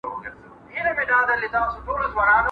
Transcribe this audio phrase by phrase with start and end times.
[0.03, 0.03] ¬
[0.97, 1.47] پر کچه
[1.85, 2.35] بوک نه کوي.